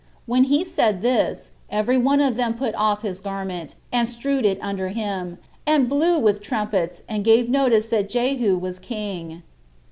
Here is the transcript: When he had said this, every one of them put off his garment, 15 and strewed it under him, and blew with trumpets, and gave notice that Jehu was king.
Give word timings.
When 0.25 0.45
he 0.45 0.57
had 0.63 0.67
said 0.67 1.01
this, 1.03 1.51
every 1.69 1.99
one 1.99 2.21
of 2.21 2.35
them 2.35 2.55
put 2.55 2.73
off 2.73 3.03
his 3.03 3.19
garment, 3.19 3.73
15 3.91 3.99
and 3.99 4.09
strewed 4.09 4.45
it 4.47 4.57
under 4.59 4.87
him, 4.89 5.37
and 5.67 5.87
blew 5.87 6.17
with 6.17 6.41
trumpets, 6.41 7.03
and 7.07 7.23
gave 7.23 7.47
notice 7.51 7.87
that 7.89 8.09
Jehu 8.09 8.57
was 8.57 8.79
king. 8.79 9.43